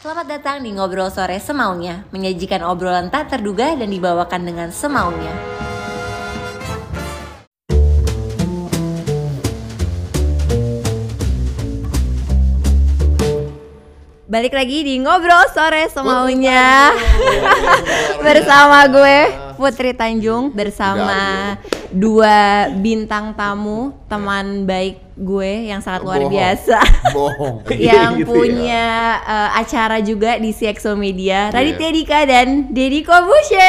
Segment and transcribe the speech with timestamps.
[0.00, 5.28] Selamat datang di Ngobrol Sore Semaunya, menyajikan obrolan tak terduga dan dibawakan dengan semaunya.
[14.24, 16.96] Balik lagi di Ngobrol Sore Semaunya.
[18.24, 19.18] Bersama gue
[19.60, 21.60] Putri Tanjung Bersama
[21.92, 26.32] dua bintang tamu Teman baik gue yang sangat luar Bohong.
[26.32, 26.78] biasa
[27.12, 27.56] Bohong.
[27.78, 28.26] yang Gitu ya.
[28.26, 28.84] punya
[29.20, 31.52] eh, acara juga di CXO Media, Iya.
[31.52, 33.60] Raditya Dika dan Deddy Kobusher.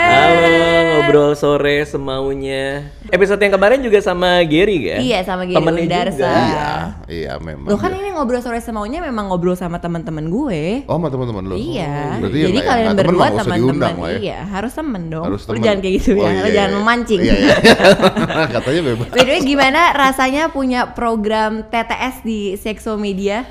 [0.00, 0.48] Halo,
[0.96, 2.88] ngobrol sore semaunya.
[3.06, 4.98] Episode yang kemarin juga sama Gary ya?
[4.98, 6.16] Iya, sama Gary Temennya Undarsa.
[6.16, 6.32] juga.
[6.32, 6.68] Iya,
[7.06, 7.68] iya memang.
[7.68, 10.82] Lo kan ini ngobrol sore semaunya memang ngobrol sama teman-teman gue.
[10.86, 11.54] Oh, sama teman-teman lo.
[11.54, 13.92] Iya, ya jadi nggak- kalian temen berdua teman-teman.
[13.94, 14.16] ya.
[14.16, 15.24] Iya, harus temen dong.
[15.26, 15.62] Harus Lo temen.
[15.62, 16.54] jangan kayak gitu Oh, ya, iya, lo iya.
[16.54, 17.20] jangan memancing.
[17.20, 17.56] Iya, iya.
[18.56, 19.06] Katanya bebas.
[19.10, 23.44] By the way, gimana rasanya punya program TTS di Sexo Media?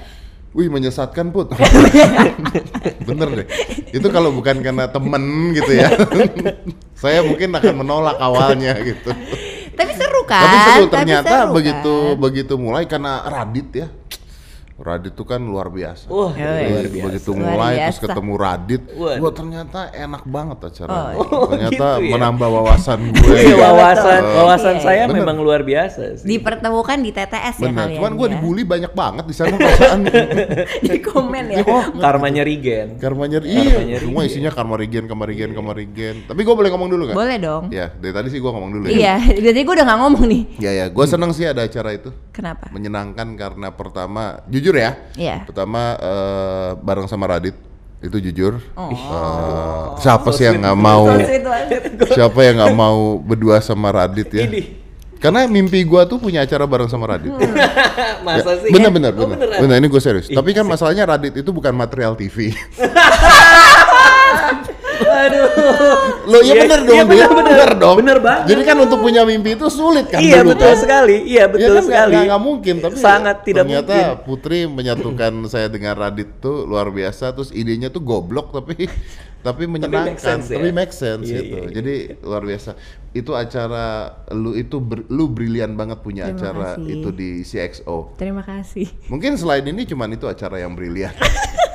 [0.53, 1.49] Wih, menyesatkan put.
[3.09, 3.47] Bener deh.
[3.89, 5.90] Itu kalau bukan karena temen gitu ya.
[7.01, 9.09] saya mungkin akan menolak awalnya gitu.
[9.73, 10.45] Tapi seru kan?
[10.45, 12.21] Tapi seru ternyata seru begitu kan?
[12.21, 13.87] begitu mulai karena Radit ya.
[14.74, 16.10] Radit tuh kan luar biasa.
[16.10, 16.41] Wah, Yoi.
[16.41, 17.07] luar Begitu- biasa.
[17.07, 18.04] Begitu mulai terus biasa.
[18.04, 20.93] ketemu Radit, wah ternyata enak banget acara.
[21.13, 22.12] Oh, ternyata gitu ya.
[22.12, 23.38] menambah wawasan gue.
[23.38, 24.34] Iya, wawasan betul.
[24.35, 25.18] wawasan Iya, saya bener.
[25.21, 26.26] memang luar biasa sih.
[26.26, 27.98] Dipertemukan di TTS ya Bener, kalian.
[28.02, 28.34] cuman gue ya.
[28.34, 29.99] dibully banyak banget di sana perasaan.
[30.90, 31.58] di komen ya.
[31.63, 32.87] Oh, Karmanya Regen.
[32.98, 36.26] Karmanya Karmanya iya, semua isinya karma regen, karma regen, karma regen.
[36.26, 37.15] Tapi gue boleh ngomong dulu nggak?
[37.15, 37.63] Boleh dong.
[37.70, 39.37] Ya, dari tadi sih gue ngomong dulu Iya, ya.
[39.37, 40.41] berarti gue udah gak ngomong nih.
[40.58, 42.10] Ya ya, gue seneng sih ada acara itu.
[42.34, 42.65] Kenapa?
[42.73, 44.98] Menyenangkan karena pertama, jujur ya.
[45.13, 45.45] Iya.
[45.45, 47.53] Pertama eh, bareng sama Radit
[48.01, 48.57] itu jujur.
[48.73, 48.90] Oh.
[48.90, 51.05] Eh, siapa sih yang nggak mau?
[52.09, 54.49] Siapa yang nggak mau berdua sama Radit ya?
[54.49, 54.81] Ini.
[55.21, 57.31] Karena mimpi gua tuh punya acara bareng sama Radit.
[58.27, 58.75] Masa sih?
[58.75, 59.40] Bener bener Oh, bener.
[59.40, 59.59] beneran?
[59.63, 60.27] Bener ini gue serius.
[60.27, 62.51] Tapi kan masalahnya Radit itu bukan material TV.
[65.06, 65.47] Aduh.
[66.25, 67.51] Lo iya Iya, bener dong, iya, dia bener, bener.
[67.51, 67.96] bener dong.
[68.00, 68.46] Bener banget.
[68.47, 70.80] Jadi kan untuk punya mimpi itu sulit kan Iya, dulu betul kan?
[70.80, 71.16] sekali.
[71.24, 72.14] Iya, betul Iya kan, nggak- sekali.
[72.14, 74.24] nggak- nggak mungkin tapi Sangat tidak ternyata mungkin.
[74.24, 78.88] Putri menyatukan saya dengan Radit tuh luar biasa terus idenya tuh goblok tapi
[79.46, 80.56] tapi menyenangkan make sense ya?
[80.56, 81.74] tapi make sense Iya, gitu iya, iya.
[81.74, 82.80] jadi luar biasa
[83.12, 83.85] itu acara
[84.31, 86.88] lu itu ber- lu brilian banget punya Terima acara kasih.
[86.94, 88.88] itu di CXO Terima kasih.
[89.06, 91.12] mungkin selain ini cuman itu acara yang brilian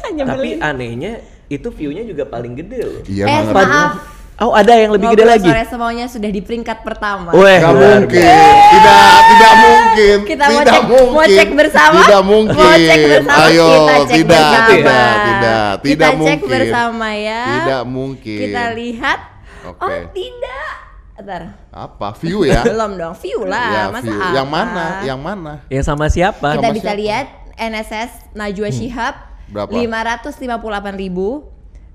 [0.08, 3.00] Tapi anehnya itu view-nya juga paling gede loh.
[3.04, 3.54] iya eh ngerti.
[3.54, 3.92] maaf.
[4.38, 5.50] Oh, ada yang lebih gede Ngobrol lagi.
[5.50, 7.34] Sore semuanya sudah di peringkat pertama.
[7.34, 8.70] Weh, luar mungkin, biasa.
[8.70, 11.98] tidak, tidak mungkin, Kita mau tidak cek- mungkin, mau cek bersama?
[11.98, 12.54] tidak mungkin.
[12.62, 13.42] Mau cek bersama?
[13.42, 14.68] Ayo, Kita cek tidak, bersama.
[14.70, 16.50] tidak, tidak, Kita tidak cek mungkin.
[16.54, 17.42] bersama ya.
[17.50, 18.38] Tidak mungkin.
[18.38, 19.20] Kita lihat.
[19.66, 19.82] Oke.
[19.82, 20.70] Oh tidak.
[21.18, 21.42] Ntar.
[21.68, 22.62] Apa view ya?
[22.70, 23.68] Belum dong, view lah.
[23.68, 24.14] Ya, Masa view.
[24.14, 24.30] apa?
[24.30, 24.84] Yang mana?
[25.02, 25.52] Yang mana?
[25.66, 26.48] Yang sama siapa?
[26.54, 26.94] Kita Sama bisa siapa?
[26.94, 27.02] Hmm.
[27.02, 27.26] lihat
[27.58, 29.14] NSS Najwa Shihab
[29.48, 29.72] Berapa?
[29.72, 31.48] 558 ribu.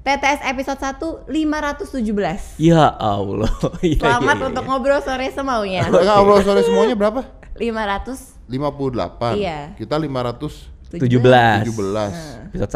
[0.04, 2.60] TTS episode 1 517.
[2.60, 3.48] Ya Allah.
[3.80, 4.70] Iya, Selamat iya, iya, untuk iya.
[4.70, 5.82] ngobrol sore semaunya.
[5.88, 7.22] Enggak, ngobrol sore semuanya berapa?
[7.56, 9.40] 500 58.
[9.40, 9.60] Iya.
[9.80, 11.00] Kita 517.
[11.00, 11.72] 17.
[11.72, 12.52] 17.
[12.52, 12.74] Episode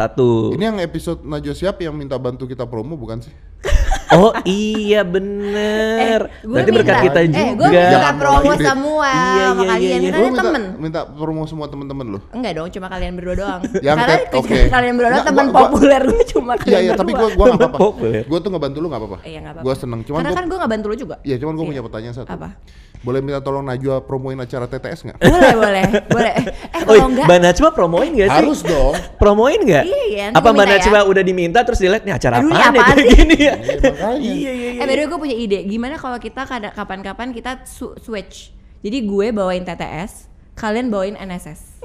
[0.55, 0.55] 1.
[0.55, 3.33] Ini yang episode Najwa Siap yang minta bantu kita promo bukan sih?
[4.09, 6.19] Oh iya bener.
[6.23, 7.43] Eh, gue Berarti berkat minta- kita eh, juga.
[7.51, 8.65] gue minta Jangan promo lagi deh.
[8.65, 9.99] semua Iya, sama iya, kalian.
[9.99, 10.11] iya, iya.
[10.23, 10.63] Minta, temen.
[10.77, 12.19] minta promo semua temen-temen lu.
[12.31, 13.61] Enggak dong, cuma kalian berdua doang.
[13.85, 14.59] Yang Karena tet- oke.
[14.69, 16.99] kalian berdua Nggak, teman gua- gua- populer gue cuma Iya kalian iya, berdua.
[16.99, 18.07] tapi gua gua enggak apa-apa.
[18.23, 19.17] Gua tuh ngebantu lu enggak apa-apa.
[19.21, 19.65] Iya, nggak apa-apa.
[19.65, 21.15] Gua seneng, cuman Karena gua kan gue nggak bantu lo juga.
[21.21, 21.69] Iya, cuman gue Iya.
[21.69, 22.29] punya pertanyaan satu.
[22.29, 22.49] Apa?
[22.97, 25.17] Boleh minta tolong Najwa promoin acara TTS nggak?
[25.21, 26.33] boleh, boleh, boleh.
[26.77, 28.37] Eh, Oh, kalau enggak, Mbak Najwa promoin gak sih?
[28.41, 28.93] Harus dong.
[29.17, 29.83] Promoin gak?
[29.83, 30.71] Iya, iya, Apa Mbak ya.
[30.73, 33.13] Najwa udah diminta terus dilihat nih acara Aduh, ini apaan apaan kayak sih?
[33.15, 33.53] gini ya?
[33.97, 34.31] Iya, makanya.
[34.31, 34.77] Iya iya iya.
[34.77, 35.57] eh by way gue punya ide.
[35.63, 36.41] Gimana kalau kita
[36.71, 38.51] kapan-kapan kita su- switch.
[38.79, 41.79] Jadi gue bawain TTS, kalian bawain NSS.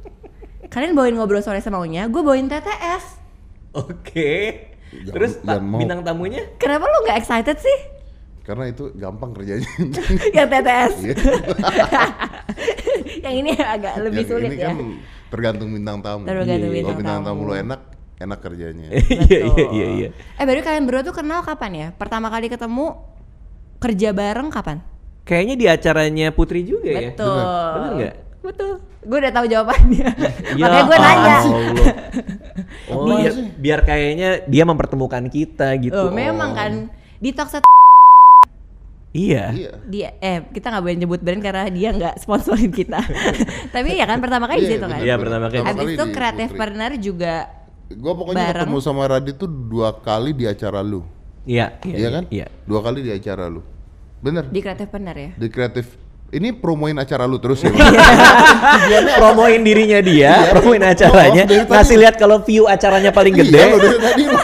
[0.72, 3.04] kalian bawain ngobrol sore semaunya, gue bawain TTS.
[3.72, 4.30] Oke.
[4.88, 5.76] Jangan- Terus jangan mau.
[5.76, 6.40] bintang tamunya?
[6.56, 7.76] Kenapa lo nggak excited sih?
[8.40, 9.66] Karena itu gampang kerjanya.
[10.36, 10.92] Yang TTS.
[11.02, 11.14] Iya.
[13.18, 14.70] yang ini agak lebih Yang sulit ini ya.
[14.70, 14.76] kan
[15.28, 16.22] tergantung bintang tamu.
[16.24, 17.44] Tergantung Iya, bintang Kalau bintang tamu tamu.
[17.44, 17.80] lo enak,
[18.16, 18.88] enak kerjanya.
[19.28, 20.08] Iya iya iya iya.
[20.40, 21.88] Eh baru kalian berdua tuh kenal kapan ya?
[21.92, 22.96] Pertama kali ketemu
[23.76, 24.80] kerja bareng kapan?
[25.26, 27.10] Kayaknya di acaranya Putri juga ya.
[27.12, 27.42] Betul.
[27.74, 28.14] Bener nggak?
[28.46, 28.72] Betul.
[29.06, 30.08] Gue udah tahu jawabannya.
[30.60, 31.36] Ya Makanya gue nanya.
[31.36, 31.94] Allah.
[32.88, 36.08] Oh, biar, biar kayaknya dia mempertemukan kita gitu.
[36.08, 36.72] Oh, memang kan
[37.20, 37.62] di Talkset
[39.16, 39.44] Iya.
[39.48, 39.70] Iya.
[39.88, 43.00] dia eh kita nggak boleh nyebut brand karena dia nggak sponsorin kita.
[43.72, 45.00] Tapi ya kan pertama kali di Iya, situ kan.
[45.00, 45.64] Iya, pertama kali.
[45.64, 47.34] Habis itu kreatif partner juga
[47.86, 48.66] Gue pokoknya Bareng.
[48.66, 51.06] ketemu sama Radit tuh dua kali di acara lu.
[51.46, 52.24] Iya, iya, Iya kan?
[52.26, 52.46] Iya.
[52.66, 53.62] Dua kali di acara lu.
[54.16, 54.42] Bener.
[54.44, 55.30] di kreatif partner ya.
[55.36, 55.86] Di kreatif
[56.28, 57.70] ini promoin acara lu terus ya.
[59.20, 61.70] promoin dirinya dia, promoin acaranya, Oh, dari tadi.
[61.70, 63.54] ngasih lihat kalau view acaranya paling gede.
[63.54, 64.38] Iya, lo dari tadi lo.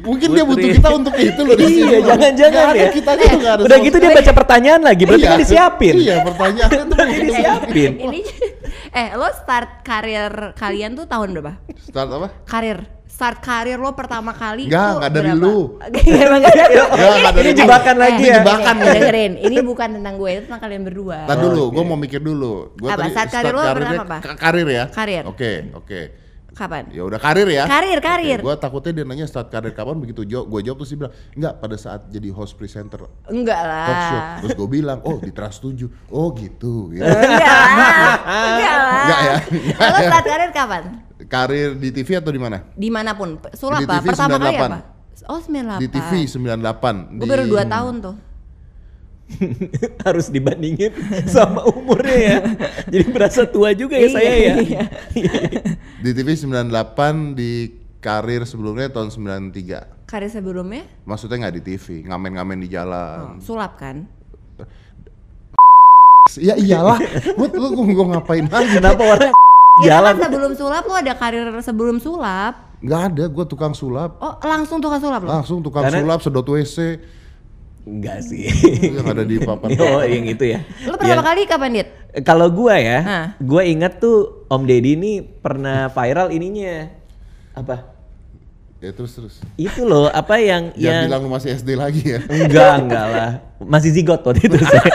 [0.00, 1.84] Mungkin dia butuh kita untuk itu loh di sini.
[1.84, 2.88] Iya, jangan-jangan ya.
[2.88, 5.30] Kita ada Udah gitu dia baca pertanyaan lagi, berarti Iya.
[5.30, 5.94] kan disiapin.
[5.94, 7.90] Iya, pertanyaannya tuh Berarti disiapin.
[8.00, 8.20] Ini
[8.92, 11.52] eh lo start karir kalian tuh tahun berapa?
[11.80, 12.28] Start apa?
[12.44, 12.78] Karir.
[13.06, 15.44] Start karir lo pertama kali Nggak, tuh nggak dari berapa?
[15.44, 15.56] lu.
[16.24, 16.84] Emang nggak dari lu.
[17.36, 18.34] Ini jebakan Eh, lagi Ini ya.
[18.40, 18.92] jebakan eh, nih.
[18.92, 21.18] dengerin, ini bukan tentang gue, itu tentang kalian berdua.
[21.24, 22.54] Tar dulu, gue mau mikir dulu.
[22.74, 24.16] Gua Apa, tadi start karir lo pertama apa?
[24.20, 24.84] ka- Karir ya?
[24.88, 25.22] Karir.
[25.24, 26.00] Oke, oke.
[26.50, 26.90] Kapan?
[26.90, 27.62] Ya udah karir ya.
[27.64, 28.38] Karir, karir.
[28.38, 31.54] Gue takutnya dia nanya start karir kapan begitu jawab, gue jawab terus dia bilang enggak
[31.56, 33.70] pada saat jadi host presenter Enggak talk
[34.02, 34.18] show.
[34.18, 34.36] lah.
[34.36, 35.86] Terus gue bilang, oh di Trans 7.
[36.10, 36.90] Oh gitu.
[36.90, 37.06] gitu.
[37.06, 38.14] Enggak lah.
[38.50, 38.79] Enggak lah.
[39.10, 39.36] Enggak ya?
[39.90, 40.82] Lo start karir kapan?
[41.26, 42.62] Karir di TV atau di mana?
[42.72, 43.36] Di mana pun.
[43.52, 43.98] Sulap apa?
[43.98, 44.62] TV Pertama kali 98.
[44.62, 44.78] apa?
[45.28, 45.82] Oh 98.
[45.82, 47.18] Di TV 98.
[47.18, 48.16] Gue baru 2 tahun tuh.
[50.06, 50.90] Harus dibandingin
[51.26, 52.38] sama umurnya ya.
[52.92, 54.54] Jadi berasa tua juga ya saya ya.
[54.58, 54.82] Iya.
[56.02, 57.52] Di TV 98 di
[58.02, 60.10] karir sebelumnya tahun 93.
[60.10, 63.38] Karir sebelumnya Maksudnya nggak di TV, ngamen-ngamen di jalan.
[63.38, 64.10] sulap kan?
[66.30, 67.00] Ya iyalah,
[67.32, 68.76] buat lu gua, gua ngapain lagi?
[68.76, 69.32] Kenapa orang
[69.80, 70.14] Ya jalan?
[70.14, 72.76] kan sebelum sulap lo ada karir sebelum sulap.
[72.78, 74.20] Nggak ada, gua tukang sulap.
[74.20, 75.32] Oh langsung tukang sulap lo?
[75.32, 77.00] Langsung tukang Karena- sulap sedot WC
[77.80, 78.44] Enggak sih.
[78.92, 79.72] yang ada di papan.
[79.80, 80.60] oh, yang itu ya.
[80.84, 81.88] Lo pertama Yang- kali kapan Dit?
[82.20, 83.26] Kalau gua ya, Hah.
[83.40, 86.92] gua ingat tuh Om Deddy ini pernah viral ininya.
[87.56, 87.96] Apa?
[88.80, 89.34] Ya terus terus.
[89.60, 92.20] Itu loh, apa yang Jangan yang bilang lu masih SD lagi ya.
[92.32, 93.30] enggak enggak lah.
[93.60, 94.88] Masih zigot waktu itu saya.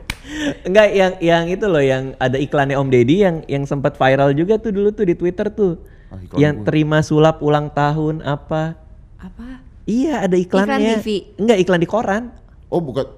[0.70, 4.62] enggak yang yang itu loh yang ada iklannya Om Deddy yang yang sempat viral juga
[4.62, 5.82] tuh dulu tuh di Twitter tuh.
[6.06, 8.78] Ah, iklan yang terima sulap ulang tahun apa?
[9.18, 9.58] Apa?
[9.90, 11.02] Iya, ada iklannya.
[11.02, 11.34] TV?
[11.34, 12.30] Enggak, iklan di koran.
[12.70, 13.10] Oh bukan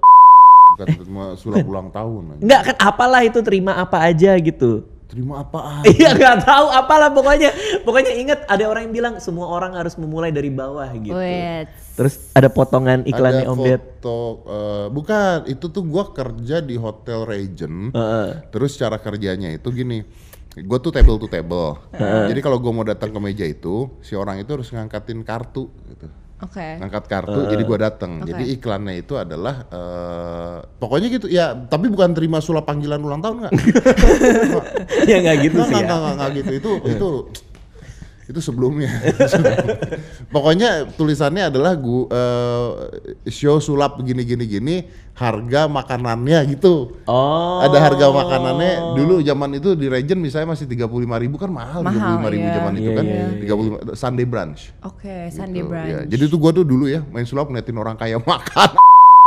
[0.72, 2.40] bukan terima sulap ulang tahun.
[2.40, 4.88] Enggak kan apalah itu terima apa aja gitu.
[5.08, 5.82] Terima apaan?
[5.96, 7.50] Iya nggak tahu apalah pokoknya
[7.82, 11.16] pokoknya ingat ada orang yang bilang semua orang harus memulai dari bawah gitu.
[11.16, 11.72] Wait.
[11.96, 13.80] Terus ada potongan iklannya ada Om Ded.
[13.98, 18.46] foto eh, bukan itu tuh gua kerja di hotel Regent Heeh.
[18.54, 20.06] terus cara kerjanya itu gini
[20.58, 24.42] gue tuh table to table jadi kalau gua mau datang ke meja itu si orang
[24.42, 26.06] itu harus ngangkatin kartu gitu
[26.38, 26.78] Oke.
[26.78, 28.30] ngangkat kartu jadi gua datang Oke.
[28.30, 33.36] jadi iklannya itu adalah eh, pokoknya gitu ya tapi bukan terima sulap panggilan ulang tahun
[33.42, 33.52] nggak
[35.10, 35.98] ya nggak gitu Nggak, sih nggak, ya.
[35.98, 37.08] nggak, nggak gitu itu itu
[38.28, 38.92] itu sebelumnya
[40.34, 42.68] pokoknya tulisannya adalah gua eh,
[43.26, 44.76] show sulap gini gini gini
[45.14, 47.58] harga makanannya gitu Oh.
[47.58, 50.84] ada harga makanannya dulu zaman itu di Regent misalnya masih 35.000
[51.18, 52.54] ribu kan mahal, Mahal, 35.000 ribu iya.
[52.54, 53.24] zaman itu Iya, kan iya,
[53.88, 55.88] 35 Sunday brunch Oke, Sunday Tuh, brunch.
[55.88, 55.98] ya.
[56.06, 58.76] jadi tuh gua tuh dulu ya main sulap ngeliatin orang kaya makan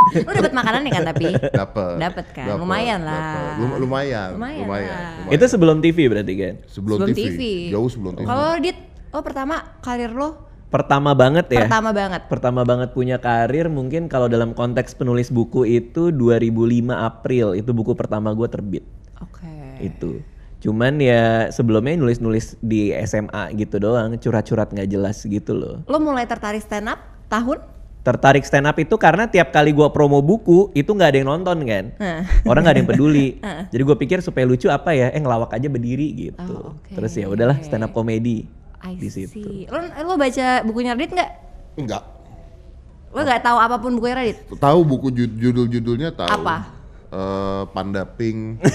[0.02, 1.30] Lo dapet makanan nih kan tapi?
[1.54, 2.58] dapat Dapet kan?
[2.58, 3.54] Lumayan lah.
[3.78, 5.14] lumayan Lumayan lumayan, lah.
[5.22, 5.30] lumayan.
[5.30, 6.54] Itu sebelum TV berarti kan?
[6.66, 7.22] sebelum, Sebelum TV.
[7.30, 7.42] TV.
[7.70, 8.78] jauh sebelum TV Kalau Dit,
[9.12, 11.68] oh pertama karir lo Pertama banget ya.
[11.68, 12.32] pertama banget.
[12.32, 16.48] Pertama banget punya karir mungkin kalau dalam konteks penulis buku itu 2005
[16.96, 18.88] April itu buku pertama gue terbit
[19.20, 19.52] Oke.
[19.84, 20.24] itu.
[20.64, 25.84] Cuman ya sebelumnya nulis-nulis di SMA gitu doang, curhat-curhat nggak jelas gitu loh.
[25.86, 27.60] Lo mulai tertarik stand up tahun?
[28.02, 31.58] tertarik stand up itu karena tiap kali gua promo buku itu nggak ada yang nonton
[31.62, 32.22] kan Heeh.
[32.50, 33.28] orang nggak ada yang peduli
[33.72, 36.98] jadi gue pikir supaya lucu apa ya eh ngelawak aja berdiri gitu Oh, oke.
[36.98, 38.50] terus ya udahlah stand up komedi
[38.84, 39.26] I di see.
[39.26, 41.30] situ Lo, lo baca bukunya Radit nggak?
[41.78, 42.04] enggak
[43.10, 44.38] Lo nggak tahu apa pun bukunya Radit?
[44.56, 46.56] tahu buku ju- judul-judulnya tahu Apa?
[47.08, 48.60] Eh, Panda Pink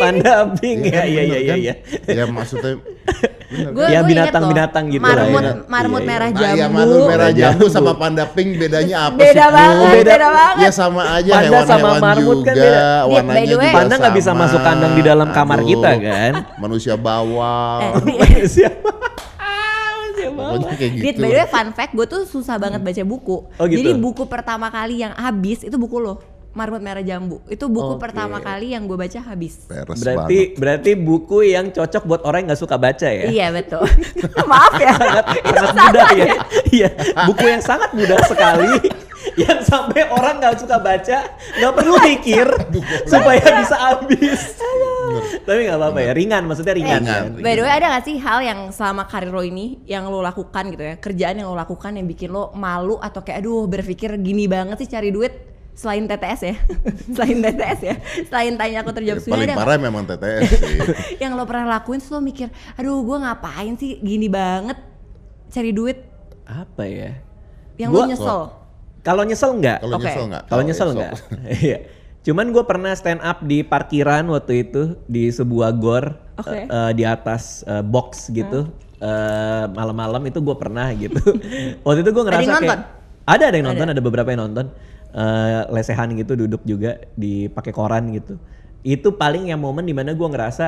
[0.00, 1.58] panda pink ya kan, iya iya bener iya kan?
[1.58, 1.74] iya
[2.10, 2.72] ya maksudnya
[3.50, 5.54] Gue Ya, binatang-binatang gitu lah marmut, ya.
[5.66, 6.10] Marmut Iya, iya.
[6.12, 6.54] merah Nah, jambu.
[6.56, 9.42] ya malu merah Merah jambu sama panda pink bedanya apa Beda sih?
[9.42, 9.50] Bro?
[9.52, 10.56] banget, Beda- beda banget.
[10.56, 12.86] Ya sama aja Panda sama hewan-hewan marmut juga, kan beda.
[13.02, 14.40] Warnanya by the way- juga Panda nggak bisa sama.
[14.40, 17.80] masuk kandang di dalam kamar Aduh, kita kan Manusia bawal.
[18.06, 18.90] Eh, siapa
[19.36, 21.18] Ah, siapa Pokoknya kayak Dit, gitu.
[21.18, 23.36] by the way fun fact, gue tuh susah banget baca buku.
[23.50, 23.78] Oh, gitu?
[23.78, 27.38] Jadi buku pertama kali yang habis itu buku lo, Marmut Merah Jambu.
[27.46, 28.10] Itu buku Oke.
[28.10, 29.70] pertama kali yang gue baca habis.
[29.70, 33.86] Peres berarti berarti buku yang cocok buat orang yang nggak suka baca ya Iya betul.
[34.50, 34.94] Maaf ya.
[35.38, 36.26] itu sangat salah mudah ya.
[36.26, 36.36] ya.
[36.70, 36.88] Iya,
[37.26, 38.72] buku yang sangat mudah sekali
[39.44, 41.18] yang sampai orang nggak suka baca
[41.60, 42.46] nggak perlu mikir
[43.06, 44.58] supaya bisa habis.
[45.46, 47.02] Tapi nggak apa-apa ya, ringan maksudnya ringan.
[47.02, 47.24] Ringan.
[47.38, 47.42] kan?
[47.42, 50.70] By the way ada gak sih hal yang selama karir lo ini yang lo lakukan
[50.74, 54.46] gitu ya kerjaan yang lo lakukan yang bikin lo malu atau kayak aduh berpikir gini
[54.50, 55.49] banget sih cari duit
[55.80, 56.54] selain TTS ya
[57.16, 57.94] selain TTS ya
[58.28, 60.76] selain tanya aku terjawab Ya, sudah paling ada parah memang TTS sih.
[61.16, 64.76] yang lo pernah lakuin lo mikir aduh gue ngapain sih gini banget
[65.48, 66.04] cari duit
[66.44, 67.16] Apa ya?
[67.76, 68.40] yang Gua- lo nyesel
[69.00, 69.78] Kalau nyesel nggak?
[69.80, 70.04] Kalau Oke.
[70.04, 70.42] nyesel nggak?
[70.44, 71.12] Kalau nyesel nggak?
[71.64, 71.78] Iya.
[72.20, 76.52] Cuman gue pernah stand up di parkiran waktu itu di sebuah gor Oke.
[76.52, 78.68] eh, eh, di atas eh, box gitu.
[79.00, 81.16] Eh, malam-malam itu gue pernah gitu.
[81.80, 82.80] waktu itu gue ngerasa yang kayak nonton?
[83.24, 84.66] ada ada yang nonton, ada, beberapa yang nonton.
[85.10, 88.38] Eh, lesehan gitu duduk juga dipakai koran gitu.
[88.80, 90.66] Itu paling yang momen di mana gue ngerasa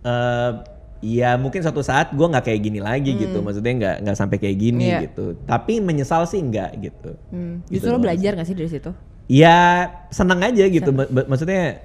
[0.00, 0.52] eh
[0.98, 3.38] ya mungkin suatu saat gue nggak kayak gini lagi gitu.
[3.38, 4.92] Maksudnya nggak nggak sampai kayak gini Hmm.
[4.92, 5.00] Iya.
[5.06, 5.24] gitu.
[5.44, 7.10] Tapi menyesal sih nggak gitu.
[7.30, 7.62] Hmm.
[7.64, 8.90] Gitu Justru lo doang belajar gak sih dari situ?
[9.28, 11.84] ya seneng aja gitu Ma- ma- maksudnya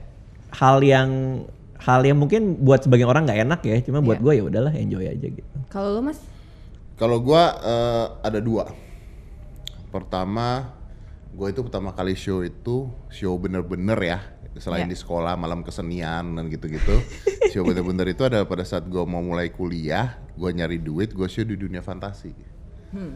[0.50, 1.44] hal yang
[1.76, 4.24] hal yang mungkin buat sebagian orang nggak enak ya cuma buat Iya.
[4.24, 6.24] gue ya udahlah enjoy aja gitu Kalau lo mas?
[6.96, 8.72] Kalau gua eh, ada dua.
[9.92, 10.72] Pertama,
[11.34, 14.20] gue itu pertama kali show itu show bener-bener ya.
[14.54, 14.94] Selain Ya.
[14.94, 17.02] di sekolah malam kesenian dan gitu-gitu,
[17.52, 21.42] show bener-bener itu ada pada saat gue mau mulai kuliah, gue nyari duit, gue show
[21.42, 22.30] di dunia fantasi.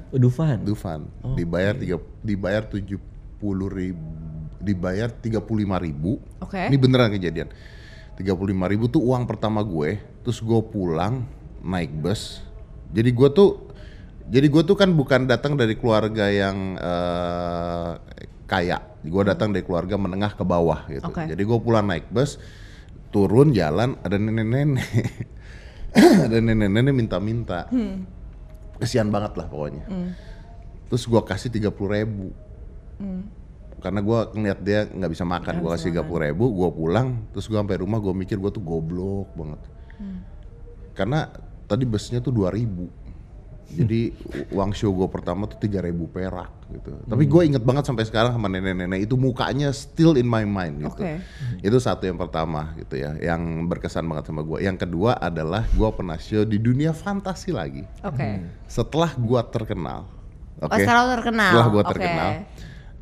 [0.10, 1.06] Dufan Dufan,
[1.38, 2.98] dibayar tiga, dibayar tujuh
[3.38, 4.02] puluh ribu,
[4.58, 6.18] dibayar tiga puluh lima ribu.
[6.42, 6.58] Oke.
[6.58, 7.54] Ini beneran kejadian.
[8.18, 10.02] Tiga puluh lima ribu tuh uang pertama gue.
[10.26, 11.22] Terus gue pulang
[11.62, 12.42] naik bus.
[12.90, 13.67] Jadi gue tuh,
[14.28, 17.92] jadi gue tuh kan bukan datang dari keluarga yang eh,
[18.44, 18.80] kaya.
[19.08, 21.08] Gue datang dari keluarga menengah ke bawah gitu.
[21.08, 21.32] Oke.
[21.32, 22.36] Jadi gue pulang naik bus,
[23.16, 24.84] turun jalan ada nenek-nenek,
[26.28, 27.72] ada nenek-nenek minta-minta.
[28.84, 29.88] Kesian banget lah pokoknya.
[30.92, 32.28] Terus gue kasih tiga puluh ribu.
[33.80, 37.32] Karena gue ngeliat dia nggak bisa makan gue kasih tiga puluh ribu gue pulang.
[37.32, 39.62] Terus gue sampai rumah gue mikir gue tuh goblok banget.
[40.92, 41.32] Karena
[41.64, 43.07] tadi busnya tuh dua ribu
[43.68, 44.16] jadi
[44.50, 48.32] uang show gue pertama tuh tiga ribu perak gitu tapi gue inget banget sampai sekarang
[48.32, 51.20] sama nenek-nenek itu mukanya still in my mind gitu Oke.
[51.60, 55.90] itu satu yang pertama gitu ya yang berkesan banget sama gue yang kedua adalah gue
[55.92, 58.40] pernah show di dunia fantasi lagi Oke.
[58.68, 60.08] setelah gue terkenal
[60.58, 61.50] Oh setelah terkenal?
[61.54, 61.90] setelah gue Oke.
[61.94, 62.30] terkenal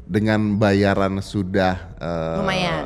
[0.06, 2.82] dengan bayaran sudah eh, Lumayan.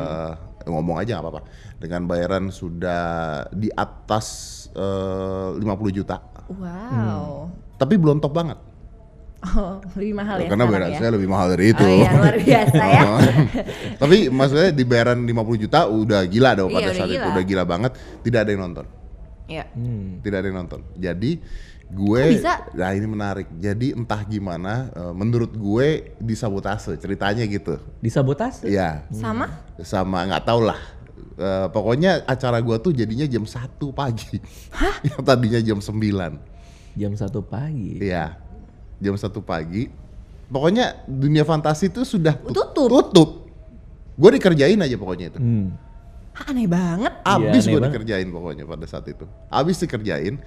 [0.67, 1.41] ngomong aja nggak apa-apa
[1.79, 3.03] dengan bayaran sudah
[3.49, 4.27] di atas
[4.75, 5.63] eh, 50
[5.95, 6.19] juta
[6.49, 7.53] Wow.
[7.79, 8.59] Tapi belum top banget
[9.39, 10.97] Oh lebih mahal ya karena bayaran ya?
[10.99, 13.01] saya lebih mahal dari itu Oh iya luar biasa ya.
[13.07, 13.19] Oh.
[13.95, 17.31] tapi maksudnya di bayaran 50 juta udah gila dong Iya, pada udah saat itu gila.
[17.31, 18.85] udah gila banget tidak ada yang nonton
[19.49, 19.65] Iya.
[20.21, 20.81] tidak ada yang nonton.
[20.93, 21.31] Jadi
[21.89, 22.69] gue, bisa?
[22.69, 23.49] nah ini menarik.
[23.57, 25.87] Jadi entah gimana, eh, menurut gue
[26.21, 27.81] disabotase ceritanya gitu.
[27.97, 29.49] disabotase Iya, Sama?
[29.81, 30.77] sama nggak tau lah.
[31.33, 33.57] Eh, pokoknya acara gue tuh jadinya jam 1
[33.89, 34.37] pagi.
[35.09, 36.58] Yang tadinya jam 9
[36.93, 38.37] jam satu pagi Iya,
[38.97, 39.89] jam 1 pagi.
[40.45, 42.89] Pokoknya dunia fantasi itu sudah tut- Tutup.
[42.89, 43.29] tutup.
[44.15, 45.39] Gue dikerjain aja pokoknya itu.
[45.39, 45.77] Hmm.
[46.33, 47.13] Hah, aneh banget.
[47.21, 49.23] Abis aneh gue dikerjain pokoknya pada saat itu.
[49.47, 50.41] Abis dikerjain,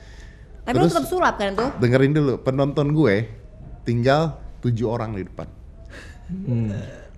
[0.63, 1.71] Tapi lo Terus- tetap sulap kan tuh?
[1.77, 3.27] dengerin dulu penonton gue
[3.83, 5.51] tinggal tujuh orang di depan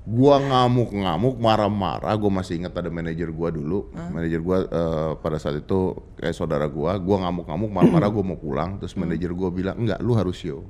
[0.04, 2.12] gua ngamuk-ngamuk marah-marah.
[2.14, 3.88] Gue masih ingat ada manajer gua dulu.
[3.92, 7.00] Manajer gua eh, pada saat itu kayak saudara gua.
[7.00, 8.76] Gua ngamuk-ngamuk marah-marah gua mau pulang.
[8.76, 10.61] Terus manajer gua bilang enggak lu harus show.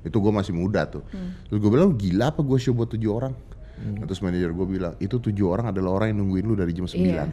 [0.00, 1.04] Itu gue masih muda tuh.
[1.44, 3.36] Terus gue bilang gila apa gue show buat tujuh orang?
[3.76, 6.88] Nah, terus manajer gue bilang itu tujuh orang adalah orang yang nungguin lu dari jam
[6.88, 7.28] 9 Iya.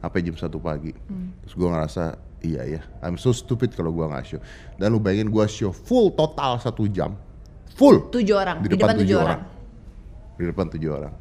[0.00, 0.96] sampai jam satu pagi.
[1.44, 2.04] Terus gue ngerasa
[2.40, 4.40] iya ya I'm so stupid kalau gue nggak show.
[4.80, 7.12] Dan lu bayangin gue show full total satu jam.
[7.76, 8.08] Full.
[8.08, 8.64] Tujuh orang.
[8.64, 9.40] di depan, tujuh orang.
[10.34, 11.14] Di depan tujuh orang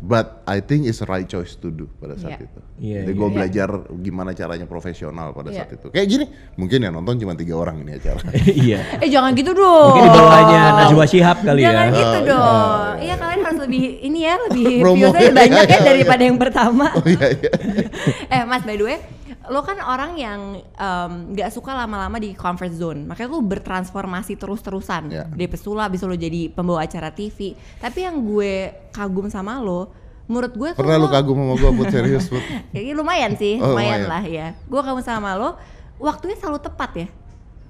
[0.00, 2.44] but I think it's the right choice to do pada saat Iya.
[2.44, 3.16] itu Iya, jadi iya.
[3.16, 3.34] gue Iya.
[3.34, 5.58] belajar gimana caranya profesional pada Iya.
[5.58, 8.20] saat itu kayak gini mungkin yang nonton cuma tiga orang ini acara
[8.64, 9.88] iya Eh jangan gitu dong.
[9.90, 12.92] mungkin di bawahnya Najwa Shihab kali Jangan ya gitu dong.
[12.98, 15.86] Iya kalian harus lebih ini ya lebih viewsnya banyak ya Iya, iya.
[15.86, 16.86] daripada yang pertama.
[16.92, 17.52] oh iya iya
[18.26, 18.98] eh Mas by the way,
[19.46, 23.04] lo kan orang yang em, nggak suka lama-lama di comfort zone.
[23.04, 25.02] Makanya lo bertransformasi terus-terusan.
[25.08, 25.24] Ya.
[25.26, 27.52] Dari pesulap bisa lo jadi pembawa acara TV.
[27.76, 28.54] Tapi yang gue
[28.90, 29.92] kagum sama lo,
[30.24, 32.40] menurut gue pernah lu lo- kagum sama gue put serius put
[32.72, 34.02] Ya, lumayan sih, Oh, lumayan, lumayan.
[34.06, 34.46] lah ya.
[34.62, 35.60] Gue kamu sama lo,
[35.96, 37.08] waktunya selalu tepat ya.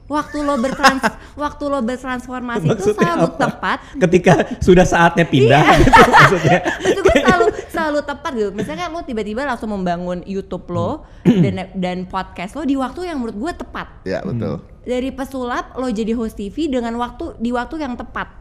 [0.04, 1.00] Waktu lo bertrans,
[1.42, 3.40] waktu lo bertransformasi itu selalu apa?
[3.40, 3.78] tepat.
[3.98, 5.80] ketika sudah saatnya pindah Iya.
[5.80, 7.43] gitu maksudnya itu gue selalu
[7.84, 8.50] selalu tepat gitu.
[8.50, 13.20] Misalnya kan lo tiba-tiba langsung membangun YouTube lo dan dan podcast lo di waktu yang
[13.20, 13.86] menurut gue tepat.
[14.02, 18.32] ya betul Dari pesulap lo jadi host TV dengan waktu di waktu yang tepat.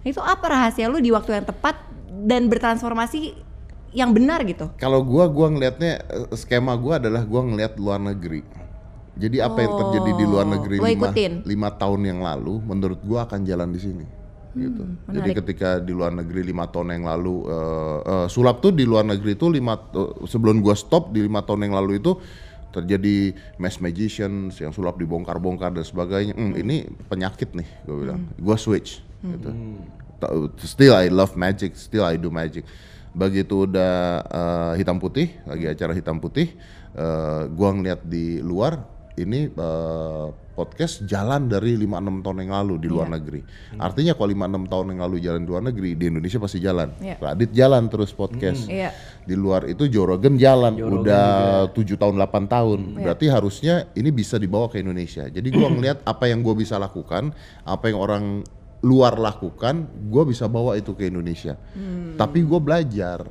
[0.00, 1.76] Itu apa rahasia lo di waktu yang tepat
[2.24, 3.36] dan bertransformasi
[3.92, 4.68] yang benar gitu?
[4.76, 8.44] Kalau gua gua ngelihatnya eh, skema gua adalah gua ngelihat luar negeri.
[9.18, 11.32] Jadi apa yang terjadi di luar Oh, negeri lima, ikutin?
[11.42, 14.04] lima tahun yang lalu, menurut gua akan jalan di sini.
[14.60, 14.82] Gitu.
[14.82, 15.36] Jadi Hmm, menarik.
[15.38, 19.32] ketika di luar negeri lima tahun yang lalu, eh, eh, sulap tuh di luar negeri
[19.32, 22.18] itu lima eh, sebelum gua stop di lima tahun yang lalu itu
[22.68, 26.34] terjadi mass magicians yang sulap dibongkar-bongkar dan sebagainya.
[26.34, 28.20] Hmm, Ini penyakit nih, gua bilang.
[28.36, 29.00] Gua switch.
[29.18, 29.50] Gitu.
[30.18, 32.66] Ta- Still I love magic, still I do magic.
[33.08, 36.54] begitu udah eh, hitam putih lagi acara hitam putih
[36.92, 38.78] eh, gua ngeliat di luar
[39.18, 40.26] ini eh,
[40.58, 43.46] podcast jalan dari 5-6 tahun yang lalu di luar negeri.
[43.78, 46.88] Artinya kalau 5-6 tahun yang lalu jalan di luar negeri di Indonesia pasti jalan.
[46.98, 47.16] Iya.
[47.22, 48.66] Radit jalan terus podcast.
[48.66, 48.90] Iya.
[49.28, 52.80] di luar itu Joe Rogan jalan udah 7 tahun 8 tahun.
[52.96, 55.28] Berarti harusnya ini bisa dibawa ke Indonesia.
[55.28, 57.30] Jadi gua ngelihat apa yang gua bisa lakukan
[57.62, 58.24] apa yang orang
[58.80, 61.54] luar lakukan gua bisa bawa itu ke Indonesia.
[62.16, 63.22] Tapi gua belajar.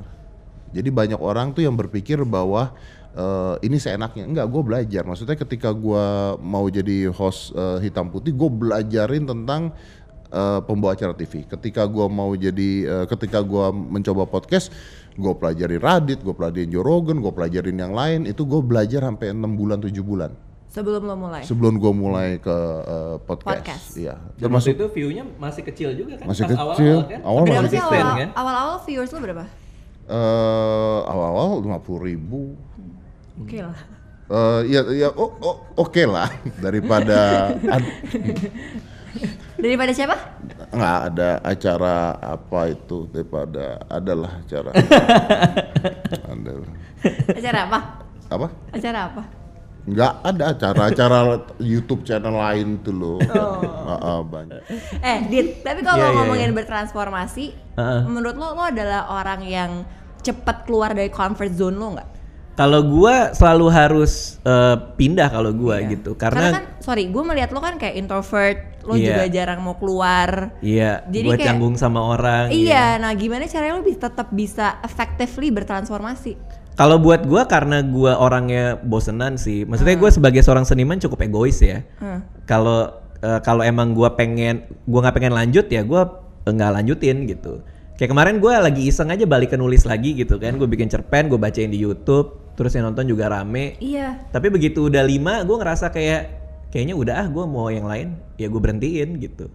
[0.71, 2.75] Jadi banyak orang tuh yang berpikir bahwa
[3.17, 6.05] eh, ini seenaknya enggak gue belajar maksudnya ketika gua
[6.37, 9.73] mau jadi host eh, hitam putih gue belajarin tentang
[10.27, 14.69] eh, pembawa acara TV ketika gua mau jadi eh, ketika gua mencoba podcast
[15.13, 19.33] gue pelajarin Radit gue pelajarin Joe Rogan gue pelajarin yang lain itu gue belajar sampai
[19.33, 20.29] enam bulan tujuh bulan
[20.67, 21.41] Sebelum lo mulai.
[21.41, 22.53] sebelum gue mulai ke
[22.85, 23.65] eh, podcast.
[23.65, 23.85] Podcast.
[23.97, 26.29] iya waktu itu view-nya masih kecil juga kan?
[26.29, 26.61] Masih Pas kecil.
[26.61, 27.19] awal-awal kan?
[27.25, 28.29] Awal Berapa masih sih awal, kan?
[28.37, 29.43] awal-awal viewers lo berapa?
[30.07, 32.53] eh awal-awal lima puluh ribu
[33.37, 33.77] Oke lah.
[34.27, 36.27] Eh, ya ya o- o- oke lah
[36.59, 37.95] daripada ad-
[39.57, 40.13] Daripada siapa?
[40.67, 44.69] nggak ada acara apa itu daripada adalah acara
[46.27, 46.51] ada
[47.31, 47.79] Acara apa?
[48.27, 49.23] apa Acara apa?
[49.87, 51.17] nggak ada acara-acara
[51.57, 53.63] YouTube channel lain tuh loh Oh.
[53.87, 54.59] Ah, ah, banyak
[54.99, 56.57] Eh, Dit, tapi kalau Iya, iya, ngomongin iya.
[56.59, 58.01] bertransformasi, Heeh.
[58.03, 59.71] menurut lo lo adalah orang yang
[60.19, 62.09] cepat keluar dari comfort zone lo nggak?
[62.57, 65.93] Kalau gua selalu harus eh, pindah kalau gua Iya.
[65.93, 66.17] gitu.
[66.17, 69.13] Karena, Karena, kan, sorry, gue melihat lo kan kayak introvert, lo Iya.
[69.13, 70.57] juga jarang mau keluar.
[70.59, 72.49] iya, Jadi gua kayak- canggung sama orang.
[72.49, 76.33] Iya, nah gimana caranya lo bisa tetap bisa effectively bertransformasi?
[76.73, 79.61] Kalau buat gua karena gua orangnya bosenan sih.
[79.61, 81.85] Maksudnya gua sebagai seorang seniman cukup egois ya.
[81.97, 82.25] Hmm.
[82.43, 86.09] Kalau eh, kalau emang gua pengen gua nggak pengen lanjut ya gua
[86.41, 87.61] eh, nggak lanjutin gitu.
[87.97, 90.53] Kayak kemarin gua lagi iseng aja balik ke nulis lagi gitu kan.
[90.53, 93.77] Gue bikin cerpen, gue bacain di YouTube, terus yang nonton juga rame.
[93.77, 94.27] Iya.
[94.33, 96.21] Tapi begitu udah lima, gue ngerasa kayak
[96.73, 99.47] kayaknya udah ah gue mau yang lain, ya gue berhentiin gitu.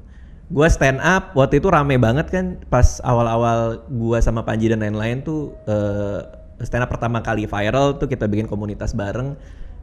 [0.49, 5.27] Gue stand up waktu itu rame banget kan pas awal-awal gue sama Panji dan lain-lain
[5.27, 6.21] tuh eh,
[6.63, 9.35] stand up pertama kali viral tuh kita bikin komunitas bareng.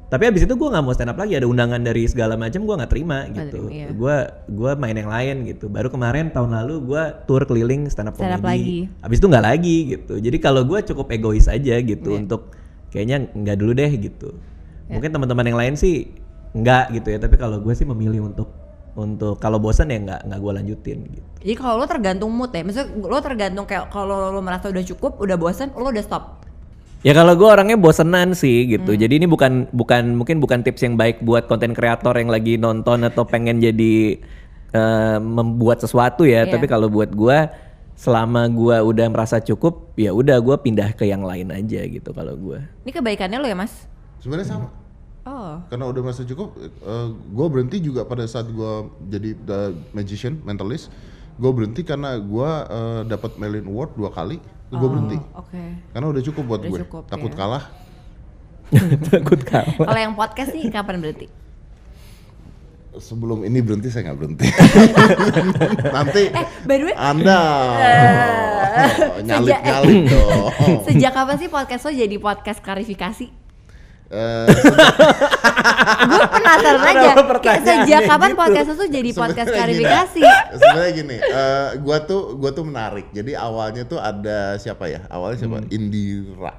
[0.10, 2.75] Tapi abis itu gue nggak mau stand up lagi ada undangan dari segala macam gue
[2.82, 3.69] nggak terima gitu.
[3.69, 3.88] terima, iya.
[3.93, 4.15] Gue
[4.58, 5.69] gua main yang lain gitu.
[5.69, 8.89] Baru kemarin tahun lalu gue tour keliling stand up Stand up lagi.
[9.05, 10.17] Abis itu nggak lagi gitu.
[10.17, 12.25] Jadi kalau gue cukup egois aja gitu Iya.
[12.25, 12.58] untuk
[12.89, 14.30] kayaknya nggak dulu deh gitu.
[14.89, 16.10] Mungkin teman-teman yang lain sih
[16.54, 17.17] nggak gitu ya.
[17.21, 18.49] Tapi kalau gue sih memilih untuk
[18.97, 21.30] untuk kalau bosan ya nggak nggak gue lanjutin gitu.
[21.45, 25.21] Jadi kalau lo tergantung mood ya, maksudnya lo tergantung kayak kalau lo merasa udah cukup,
[25.21, 26.43] udah bosan, lo udah stop.
[26.99, 28.91] Ya kalau gue orangnya bosenan sih gitu.
[28.91, 33.08] Jadi ini bukan bukan mungkin bukan tips yang baik buat konten kreator yang lagi nonton
[33.08, 34.19] atau pengen jadi
[34.75, 36.43] eh, membuat sesuatu ya.
[36.43, 36.52] Iya.
[36.52, 37.38] Tapi kalau buat gue
[37.99, 42.31] selama gue udah merasa cukup, ya udah gue pindah ke yang lain aja gitu kalau
[42.33, 42.63] gue.
[42.81, 43.73] Ini kebaikannya lo ya mas?
[44.19, 44.67] sebenarnya sama
[45.23, 45.62] Oh.
[45.67, 46.55] karena udah merasa cukup
[47.29, 48.71] gue berhenti juga pada saat gue
[49.05, 49.59] jadi the
[49.91, 50.89] magician mentalist
[51.35, 52.49] gue berhenti karena gue
[53.05, 55.59] dapat Merlin Award dua kali gue berhenti Oke.
[55.91, 57.38] karena udah cukup buat Udah gue cukup, takut ya.
[57.38, 57.63] kalah
[59.12, 59.75] Takut kalah.
[59.75, 61.27] Kalau yang podcast nih kapan berhenti?
[62.91, 64.47] Sebelum ini berhenti saya nggak berhenti
[65.95, 67.39] nanti Eh, by the way, anda
[69.21, 70.49] nyalip nyalip dong
[70.89, 73.28] sejak kapan sih podcast lo jadi podcast klarifikasi?
[74.10, 74.47] Eh,
[76.02, 77.13] Gue penasaran aja.
[77.13, 78.39] Kayak sejak kapan gitu?
[78.39, 80.21] podcast lo tuh jadi podcast klarifikasi?
[80.52, 85.38] sebenarnya gini eh, gua tuh gua tuh menarik jadi awalnya tuh ada siapa ya awalnya
[85.39, 85.69] siapa Hmm.
[85.69, 86.54] Indira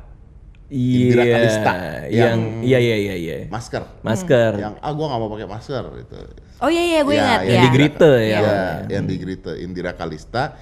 [0.70, 1.72] Indira Iya, Kalista,
[2.06, 3.36] yang yang- iya iya iya iya.
[3.50, 3.82] masker.
[4.00, 4.52] Masker.
[4.54, 6.16] yang ah gua nggak mau pakai masker gitu.
[6.60, 7.40] Oh iya iya gue Ya, ingat.
[7.42, 7.60] yang ya.
[7.60, 8.38] di Grite ya.
[8.38, 10.54] ya, yang di Grite Indira Kalista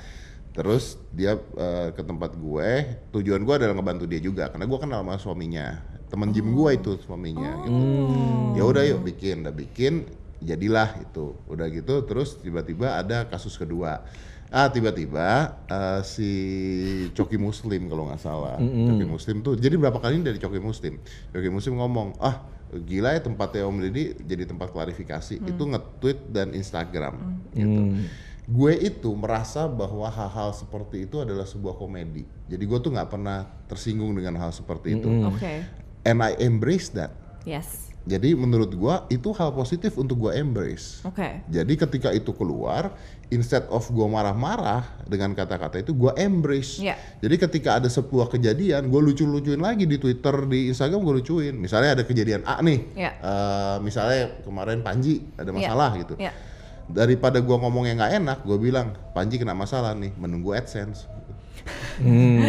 [0.51, 2.71] terus dia eh, ke tempat gue.
[3.13, 5.67] Tujuan gue adalah ngebantu dia juga karena gue kenal sama suaminya.
[6.09, 7.83] Teman gym gue itu suaminya gitu.
[8.55, 9.45] Ya udah yuk bikin.
[9.45, 14.07] Udah bikin jadilah itu udah gitu terus tiba-tiba ada kasus kedua
[14.49, 16.31] ah tiba-tiba eh, si
[17.13, 18.57] Coki Muslim kalau nggak salah.
[18.61, 21.01] Coki Muslim tuh jadi berapa kali dari Coki Muslim?
[21.33, 25.41] Coki Muslim ngomong ah gila ya tempatnya Om Deddy jadi tempat klarifikasi.
[25.41, 27.83] Itu nge-tweet dan Instagram gitu.
[28.49, 32.25] Gue itu merasa bahwa hal-hal seperti itu adalah sebuah komedi.
[32.49, 35.09] Jadi gue tuh nggak pernah tersinggung dengan hal seperti itu.
[35.29, 35.85] Oke.
[36.09, 37.13] and I embrace that.
[37.45, 37.88] Yes.
[38.09, 41.45] Jadi menurut gue itu hal positif untuk gue embrace Oke.
[41.45, 42.97] jadi ketika itu keluar,
[43.29, 46.81] instead of gue marah-marah dengan kata-kata itu, gue embrace.
[46.81, 46.97] Iya.
[47.21, 51.53] Jadi ketika ada sebuah kejadian, gue lucu-lucuin lagi di Twitter, di Instagram gue lucuin.
[51.53, 53.11] Misalnya ada kejadian A nih, Iya.
[53.21, 56.17] eh, misalnya kemarin Panji ada masalah gitu.
[56.17, 56.33] Iya.
[56.89, 61.05] Daripada gue ngomong yang nggak enak, gue bilang Panji kena masalah nih, menunggu AdSense.
[62.01, 62.41] Hmm.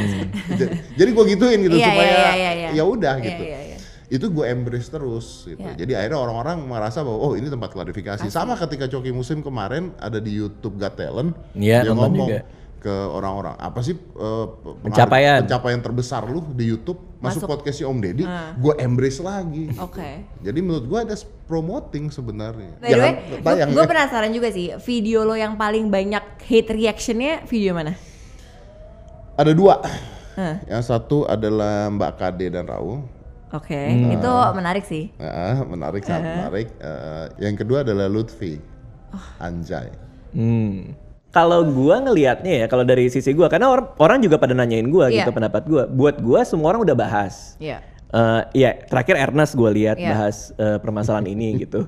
[0.99, 2.69] Jadi gue gituin gitu Iya, iya, supaya iya, iya, iya.
[2.71, 3.43] ya udah Iya, gitu.
[3.43, 3.68] iya, iya.
[4.09, 5.61] Itu gue embrace terus gitu.
[5.61, 5.77] Iya.
[5.77, 8.25] Jadi akhirnya orang-orang merasa bahwa oh ini tempat klarifikasi.
[8.27, 12.41] Sama ketika Coki Musim kemarin ada di YouTube Got Talent, Iya, dia ngomong juga.
[12.79, 15.39] ke orang-orang apa sih eh, pengaruh- Pencapaian.
[15.43, 17.49] pencapaian terbesar lu di YouTube masuk, Masuk.
[17.51, 18.55] podcastnya Om Deddy, Ah.
[18.55, 19.67] gue embrace lagi.
[19.77, 20.23] Oke.
[20.39, 21.13] Jadi menurut gue ada
[21.45, 22.79] promoting sebenarnya.
[22.79, 23.85] By the way, tayang gue ya.
[23.85, 27.93] penasaran juga sih, video lo yang paling banyak hate reactionnya video mana?
[29.35, 29.83] Ada dua.
[30.33, 30.63] Hah.
[30.65, 33.03] Yang satu adalah Mbak Kade dan Raul.
[33.49, 34.13] Oke, Hmm.
[34.13, 35.09] itu menarik sih.
[35.17, 36.67] Ah, menarik sangat menarik.
[36.75, 38.61] Eh, yang kedua adalah Lutfi.
[39.37, 39.89] Anjay.
[40.31, 40.93] Hmm.
[41.29, 45.09] Kalau gua ngelihatnya ya, kalau dari sisi gua, karena or- orang juga pada nanyain gua
[45.09, 45.25] Iya.
[45.25, 45.83] gitu pendapat gua.
[45.85, 47.57] Buat gua semua orang udah bahas.
[47.57, 47.81] Iya.
[48.09, 50.09] Eh ya terakhir Ernest gue lihat Iya.
[50.09, 51.85] bahas eh, permasalahan ini gitu.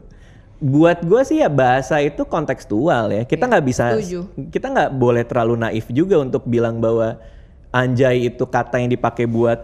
[0.58, 3.26] Buat gue sih ya bahasa itu kontekstual ya.
[3.26, 4.30] Kita Iya, nggak bisa, setuju.
[4.50, 7.18] kita nggak boleh terlalu naif juga untuk bilang bahwa
[7.72, 9.58] anjay itu kata yang dipakai buat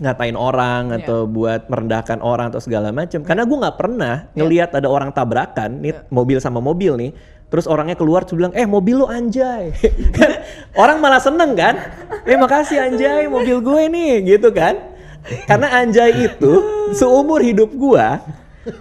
[0.00, 1.04] ngatain orang Iya.
[1.04, 3.20] atau buat merendahkan orang atau segala macam.
[3.20, 6.08] Karena gue nggak pernah ngelihat ada orang tabrakan nih Iya.
[6.08, 7.12] mobil sama mobil nih.
[7.52, 9.76] Terus orangnya keluar terus bilang, eh mobil lu anjay.
[10.82, 11.76] Orang malah seneng kan?
[12.24, 14.72] Eh makasih anjay mobil gue nih gitu kan.
[15.44, 16.52] Karena anjay itu
[16.96, 18.18] seumur hidup gua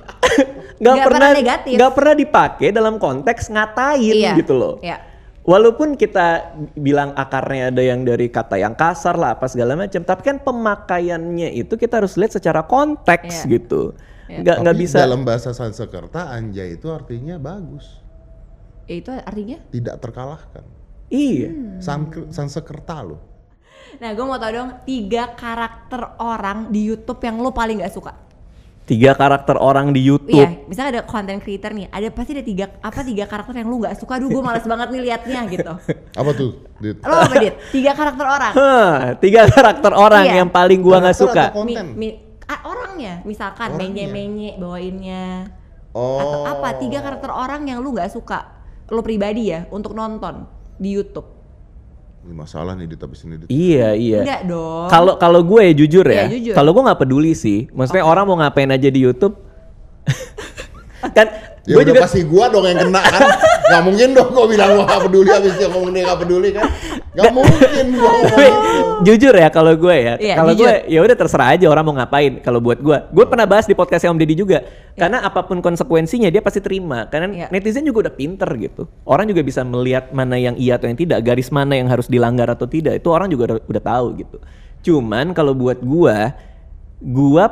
[0.81, 4.33] nggak Nggak pernah pernah nggak pernah dipakai dalam konteks ngatain Iya.
[4.39, 4.75] gitu loh.
[4.81, 5.10] Iya.
[5.41, 10.21] Walaupun kita bilang akarnya ada yang dari kata yang kasar lah apa segala macam, tapi
[10.21, 13.49] kan pemakaiannya itu kita harus lihat secara konteks Iya.
[13.49, 13.97] gitu.
[14.29, 14.45] Iya.
[14.45, 14.97] Nggak nggak bisa.
[15.01, 17.97] dalam bahasa Sanskerta anjay itu artinya bagus,
[18.85, 19.57] Ya, itu artinya?
[19.73, 20.63] tidak terkalahkan.
[21.09, 21.49] Iya.
[21.49, 21.81] Hmm.
[21.81, 23.19] San- Sanskerta loh.
[23.97, 28.13] Nah, gue mau tau dong tiga karakter orang di YouTube yang lo paling gak suka.
[28.91, 30.35] Tiga karakter orang di YouTube.
[30.35, 33.79] Iya, misalnya ada content creator nih, ada pasti ada tiga apa tiga karakter yang lu
[33.79, 34.19] nggak suka.
[34.19, 35.73] Aduh, gue males banget nih liatnya gitu.
[36.19, 36.59] Apa tuh?
[36.83, 36.99] Dit?
[36.99, 37.55] Lo apa dit?
[37.71, 38.51] Tiga karakter orang.
[38.51, 40.43] Hah, tiga karakter orang Iya.
[40.43, 41.55] yang paling gua nggak suka.
[41.55, 41.87] atau Mi, konten?
[41.95, 42.19] mi-
[42.67, 45.47] orangnya, misalkan menye-menye bawainnya.
[45.95, 46.19] Oh.
[46.19, 46.69] Atau apa?
[46.83, 48.59] Tiga karakter orang yang lu nggak suka.
[48.91, 50.43] Lo pribadi ya untuk nonton
[50.75, 51.40] di YouTube.
[52.21, 53.47] Ini masalah nih Dit habis ini Dit.
[53.49, 54.21] Iya iya.
[54.21, 54.87] Enggak dong.
[54.93, 56.53] Kalau kalau gue ya jujur ya, jujur.
[56.53, 57.65] kalau gue nggak peduli sih.
[57.73, 59.41] Maksudnya orang mau ngapain aja di YouTube,
[61.17, 61.27] kan
[61.61, 63.21] Ya gue udah juga pasti gua dong yang kena kan.
[63.69, 66.65] gak mungkin dong gua bilang gua gak peduli habis dia ngomong dia gak peduli kan.
[67.13, 68.47] Gak mungkin gua Tapi
[69.05, 72.41] jujur ya kalau gue ya, Iya, kalau gue ya udah terserah aja orang mau ngapain.
[72.41, 74.65] Kalau buat gue, gue pernah bahas di podcastnya Om Deddy juga.
[74.93, 77.05] Karena apa pun konsekuensinya dia pasti terima.
[77.09, 77.47] Karena Iya.
[77.49, 78.89] netizen juga udah pinter gitu.
[79.05, 82.49] Orang juga bisa melihat mana yang iya atau yang tidak, garis mana yang harus dilanggar
[82.49, 82.97] atau tidak.
[82.97, 84.37] Itu orang juga udah, udah tahu gitu.
[84.81, 86.15] Cuman kalau buat gue,
[87.01, 87.45] gue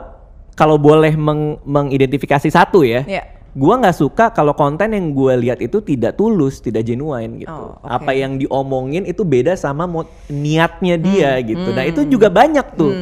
[0.54, 3.06] kalau boleh meng- mengidentifikasi satu ya.
[3.06, 3.24] Iya.
[3.58, 7.50] Gua nggak suka kalau konten yang gue lihat itu tidak tulus, tidak genuine gitu.
[7.52, 7.90] Oh, oke.
[7.90, 9.90] Apa yang diomongin itu beda sama
[10.30, 11.70] niatnya dia Hmm, gitu.
[11.74, 12.94] Nah itu juga banyak tuh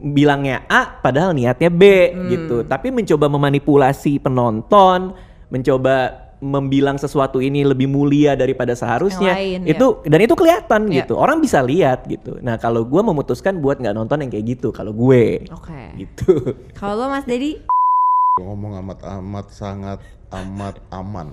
[0.00, 2.28] bilangnya A padahal niatnya B Hmm.
[2.28, 2.56] gitu.
[2.64, 5.12] Tapi mencoba memanipulasi penonton,
[5.48, 9.36] mencoba membilang sesuatu ini lebih mulia daripada seharusnya.
[9.36, 11.04] lain, itu dan itu kelihatan Ya.
[11.04, 11.20] gitu.
[11.20, 12.40] Orang bisa lihat gitu.
[12.40, 14.72] Nah kalau gue memutuskan buat nggak nonton yang kayak gitu.
[14.72, 16.00] Kalau gue Oke.
[16.00, 16.56] gitu.
[16.72, 17.60] Kalau lo Mas Dedi,
[18.40, 20.00] Ngomong amat-amat sangat
[20.30, 21.28] amat aman.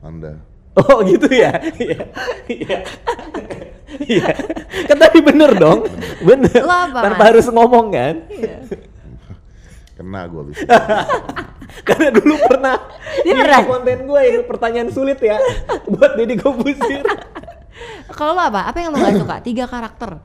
[0.00, 0.38] Anda.
[0.74, 1.54] Oh gitu ya.
[1.74, 1.98] Iya.
[2.46, 2.78] Iya.
[3.94, 4.26] Iya.
[4.84, 5.86] Kan tadi bener dong.
[6.20, 6.60] Bener.
[6.60, 7.28] Lo apa, Tanpa Mas?
[7.30, 8.14] harus ngomong kan.
[9.94, 10.58] Kena gua habis.
[11.86, 12.76] Karena dulu pernah
[13.22, 13.62] Dia di pernah?
[13.64, 15.38] konten gue ini pertanyaan sulit ya
[15.90, 17.02] buat Deddy Kobusir.
[18.10, 18.66] kalau lo apa?
[18.66, 19.36] Apa yang lo nggak suka?
[19.40, 20.18] Tiga karakter.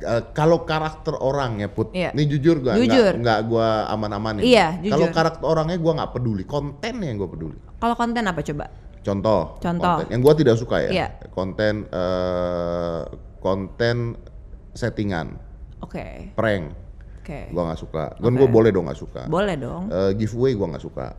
[0.00, 2.16] Eh, kalau karakter orang ya put, Iya.
[2.16, 2.80] ini jujur gak?
[2.80, 3.20] Jujur.
[3.20, 4.40] Nggak, nggak gua aman-amanin.
[4.40, 4.92] Iya, jujur.
[4.96, 7.60] Kalau karakter orangnya gua nggak peduli, kontennya yang gua peduli.
[7.76, 8.64] Kalau konten apa coba?
[9.00, 9.84] Contoh, Contoh.
[10.00, 11.06] konten yang gua tidak suka ya, Iya.
[11.28, 13.00] konten eh,
[13.40, 14.16] konten
[14.72, 15.36] settingan,
[15.80, 16.32] Oke.
[16.32, 16.72] prank,
[17.20, 17.52] Oke.
[17.52, 18.04] gua nggak suka.
[18.16, 18.40] Kan Oke.
[18.40, 19.22] gua boleh dong nggak suka.
[19.28, 19.88] Boleh dong.
[19.88, 21.12] Eh, giveaway gua nggak suka,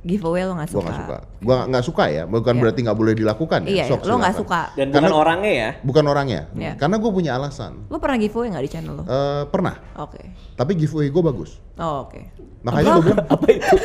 [0.00, 0.84] Giveaway lo nggak gua suka.
[0.86, 1.16] nggak suka.
[1.40, 2.60] Gua nggak suka ya, bukan Iya.
[2.60, 3.70] berarti nggak boleh dilakukan ya.
[3.70, 4.40] Iya, Sok, lo nggak silakan.
[4.40, 4.60] suka.
[4.72, 5.70] Dan bukan Karena- orangnya ya.
[5.80, 6.72] Bukan orangnya, Iya.
[6.74, 7.72] karena gue punya alasan.
[7.86, 9.04] Lo pernah giveaway nggak di channel lo?
[9.04, 10.20] Eh, pernah, Oke.
[10.54, 11.60] tapi giveaway gue bagus.
[11.76, 12.20] Oh, oke.
[12.60, 13.76] Makanya gue bilang Apa itu?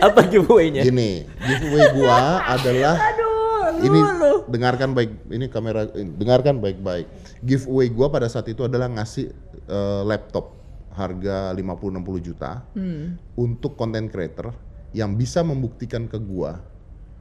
[0.00, 0.82] Apa giveaway-nya?
[0.82, 2.18] gini, giveaway gua
[2.54, 4.00] adalah Aduh, ini
[4.46, 7.06] dengarkan baik ini kamera ini, dengarkan baik-baik.
[7.40, 9.30] Giveaway gua pada saat itu adalah ngasih
[9.64, 10.54] eh, laptop
[10.92, 13.18] harga 50-60 juta Hmm.
[13.34, 14.54] untuk content creator
[14.94, 16.62] yang bisa membuktikan ke gua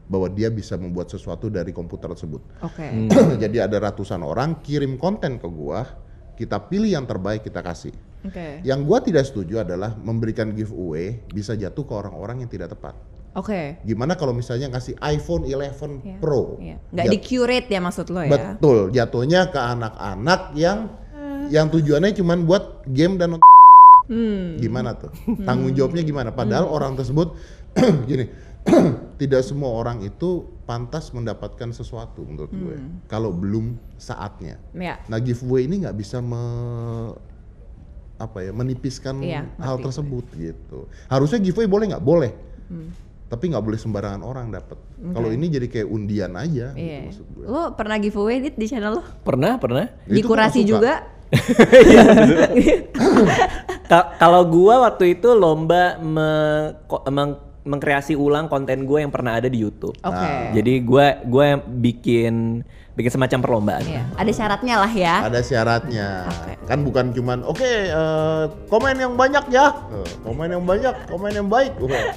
[0.05, 2.39] bahwa dia bisa membuat sesuatu dari komputer tersebut.
[2.62, 2.88] Oke.
[3.43, 5.83] Jadi ada ratusan orang kirim konten ke gua,
[6.38, 7.91] kita pilih yang terbaik kita kasih.
[8.23, 8.62] Oke.
[8.62, 12.93] Yang gua tidak setuju adalah memberikan giveaway bisa jatuh ke orang-orang yang tidak tepat.
[13.33, 13.81] Oke.
[13.81, 16.62] Gimana kalau misalnya kasih iPhone 11 Iya, Pro?
[16.62, 16.77] Iya.
[16.93, 18.29] Nggak Jat- di curate ya maksud lo ya?
[18.29, 21.01] Betul, jatuhnya ke anak-anak yang
[21.49, 23.41] yang tujuannya cuman buat game dan.
[24.03, 24.59] Hmm.
[24.59, 25.09] Gimana tuh?
[25.47, 26.29] Tanggung jawabnya gimana?
[26.36, 27.33] Padahal orang tersebut
[28.09, 28.25] gini,
[29.21, 32.75] tidak semua orang itu pantas mendapatkan sesuatu menurut gue.
[32.79, 33.03] Hmm.
[33.05, 34.55] Kalau belum saatnya.
[34.71, 34.99] Ya.
[35.12, 36.39] Nah, giveaway ini nggak bisa me,
[38.15, 40.88] apa ya, menipiskan Iya, hal tersebut gitu.
[41.07, 42.03] Harusnya giveaway boleh nggak?
[42.03, 42.31] Boleh.
[42.71, 42.89] Hmm.
[43.27, 44.77] Tapi nggak boleh sembarangan orang dapat.
[45.01, 46.99] Kalau ini jadi kayak undian aja gitu Iya.
[47.09, 47.45] maksud gue.
[47.49, 49.03] Lo pernah giveaway Dit, di channel lo?
[49.25, 49.89] Pernah, pernah.
[50.05, 50.77] Itu Di gua kurasi nggak suka.
[50.79, 50.93] juga?
[53.89, 59.63] Ka- kalau gua waktu itu lomba meng- mengkreasi ulang konten gue yang pernah ada di
[59.63, 59.95] YouTube.
[60.04, 60.32] Oke.
[60.56, 62.34] Jadi gua gua yang bikin
[62.93, 63.84] bikin semacam perlombaan.
[63.84, 64.04] Iya.
[64.19, 65.15] Ada syaratnya lah ya.
[65.26, 66.08] Ada syaratnya.
[66.30, 66.52] Oke.
[66.69, 69.73] Kan bukan cuman oke eh, komen yang banyak ya.
[69.89, 71.73] Eh, komen yang banyak, komen yang baik.
[71.82, 72.13] Wah,